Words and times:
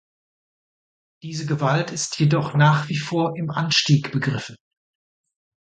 Diese 1.21 1.45
Gewalt 1.45 1.91
ist 1.91 2.17
jedoch 2.17 2.55
nach 2.55 2.89
wie 2.89 2.97
vor 2.97 3.35
im 3.37 3.51
Anstieg 3.51 4.11
begriffen. 4.11 4.55